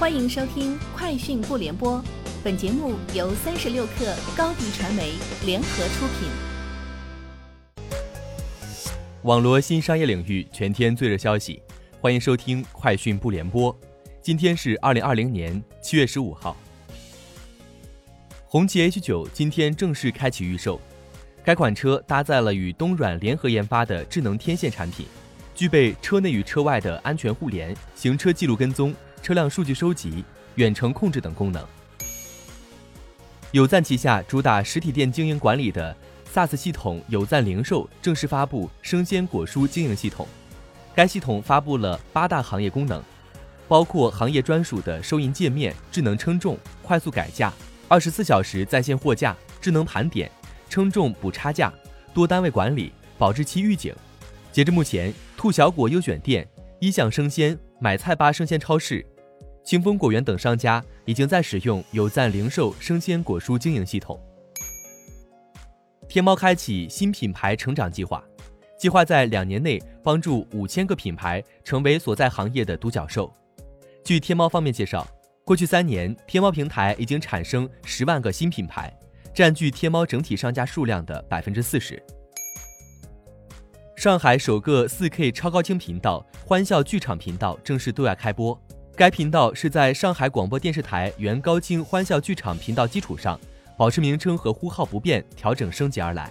[0.00, 1.98] 欢迎收听《快讯不联播》，
[2.42, 5.12] 本节目由三十六克高低传媒
[5.44, 6.30] 联合出品。
[9.24, 11.60] 网罗新商业领域全天最热消息，
[12.00, 13.70] 欢迎收听《快讯不联播》。
[14.22, 16.56] 今天是二零二零年七月十五号。
[18.46, 20.80] 红旗 H 九今天正式开启预售，
[21.44, 25.04] 该款车搭载了与东软联合研发的智能天线产品，
[25.54, 28.94] 具备车内与车外的安全互联、行车记录跟踪。
[29.22, 30.24] 车辆数据收集、
[30.56, 31.64] 远程控制等功能。
[33.52, 35.96] 有赞旗下主打实体店经营管理的
[36.32, 40.26] SaaS 系统有赞零售正式发布生鲜果蔬经营系统。
[40.94, 43.02] 该系统发布了八大行业功能，
[43.66, 47.52] 包括行业专属的收银界面、智能称重、快速改价、
[47.88, 50.30] 二十四小时在线货架、智能盘点、
[50.68, 51.72] 称重补差价、
[52.14, 53.94] 多单位管理、保质期预警。
[54.52, 56.46] 截至目前，兔小果优选店、
[56.80, 59.04] 一享生鲜、买菜吧生鲜超市。
[59.70, 64.20] 清风果园等商家已经在使用有赞零售生鲜果蔬经营系统。
[66.08, 68.20] 天猫开启新品牌成长计划，
[68.76, 73.32] 计划在两年内帮助五千个品牌成为所在行业的独角兽。
[74.02, 75.06] 据天猫方面介绍，
[75.44, 78.92] 过去三年，天猫平台已经产生十万个新品牌，
[79.32, 82.02] 占据天猫整体商家数量的百分之四十。
[83.94, 88.60] 上海首个四 K 超高清频道欢笑剧场频道正式对外开播。
[89.00, 93.40] 该频道是在上海广播电视台原高清欢笑剧场频道基础上，
[93.74, 96.30] 保持名称和呼号不变，调整升级而来。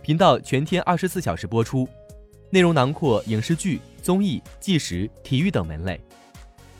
[0.00, 1.86] 频道全天二十四小时播出，
[2.48, 6.00] 内容囊括影视剧、综艺、纪实、体育等门类。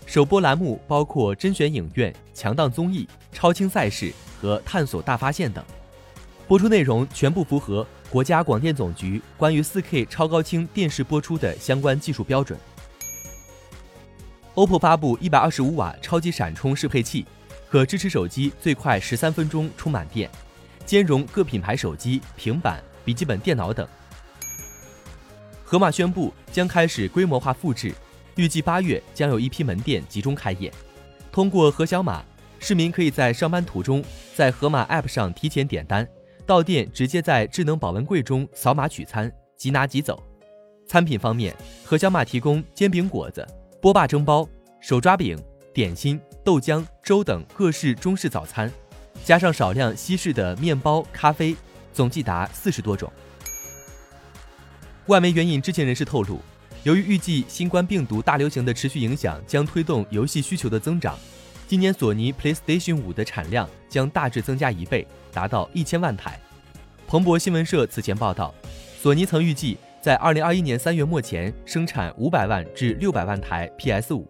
[0.06, 4.10] 首播栏目包括甄选影院、强档综艺、超清赛事
[4.41, 5.62] 和探索大发现等。
[6.48, 12.58] 播出内容全部符合国家广电总局关于四 K 超高清电视播出的相关技术标准。
[14.56, 17.25] OPPO 发布一百二十五瓦超级闪充适配器，
[17.69, 20.29] 可支持手机最快十三分钟充满电，
[20.84, 23.87] 兼容各品牌手机、平板、笔记本电脑等。
[25.62, 27.94] 盒马宣布将开始规模化复制，
[28.34, 30.72] 预计八月将有一批门店集中开业。
[31.31, 32.25] 通过盒小码，
[32.59, 34.03] 市民可以在上班途中
[34.34, 36.06] 在盒马 App 上提前点单，
[36.44, 40.21] 到店直接在智能保温柜中扫码取餐，即拿即走。
[40.89, 43.47] 餐品方面，盒小码提供煎饼果子。
[43.80, 44.46] 波霸蒸包、
[44.78, 45.42] 手抓饼、
[45.72, 48.70] 点心、豆浆、粥等各式中式早餐，
[49.24, 51.56] 加上少量西式的面包、咖啡，
[51.91, 53.10] 总计达四十多种。
[55.06, 56.42] 外媒援引知情人士透露，
[56.82, 61.18] 由于预计新冠病毒大流行的持续影响将推动游戏需求的增长，
[61.66, 66.38] 今年索尼 PlayStation 五的产量将大致增加一倍，达到一千万台。
[67.06, 68.54] 彭博新闻社此前报道，
[69.00, 69.78] 索尼曾预计。
[70.00, 74.27] 在二零二一年三月末前生产五百万至六百万台 PS 五，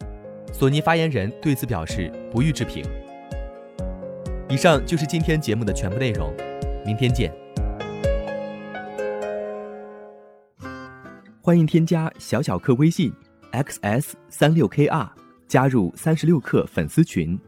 [0.53, 2.84] 索尼发言人对此表示不予置评。
[4.48, 6.34] 以上就是今天节目的全部内容，
[6.84, 7.32] 明天见。
[11.41, 13.12] 欢迎添加小小客微信
[13.53, 15.09] xs 三六 kr，
[15.47, 17.38] 加入三十六氪粉丝群，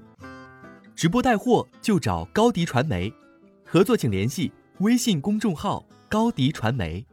[0.94, 3.12] 直播带货就找高迪传媒，
[3.64, 7.04] 合作请联系微信公众号高迪传媒。